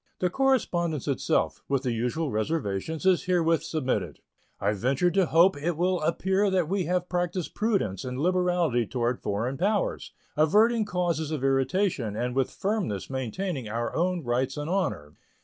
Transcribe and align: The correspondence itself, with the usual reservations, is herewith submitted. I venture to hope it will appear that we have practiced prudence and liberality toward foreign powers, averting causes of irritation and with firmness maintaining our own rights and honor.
The 0.17 0.31
correspondence 0.31 1.07
itself, 1.07 1.61
with 1.69 1.83
the 1.83 1.91
usual 1.91 2.31
reservations, 2.31 3.05
is 3.05 3.25
herewith 3.25 3.61
submitted. 3.61 4.19
I 4.59 4.73
venture 4.73 5.11
to 5.11 5.27
hope 5.27 5.55
it 5.55 5.77
will 5.77 6.01
appear 6.01 6.49
that 6.49 6.67
we 6.67 6.85
have 6.85 7.07
practiced 7.07 7.53
prudence 7.53 8.03
and 8.03 8.19
liberality 8.19 8.87
toward 8.87 9.21
foreign 9.21 9.59
powers, 9.59 10.11
averting 10.35 10.85
causes 10.85 11.29
of 11.29 11.43
irritation 11.43 12.15
and 12.15 12.33
with 12.35 12.49
firmness 12.49 13.11
maintaining 13.11 13.69
our 13.69 13.95
own 13.95 14.23
rights 14.23 14.57
and 14.57 14.71
honor. 14.71 15.13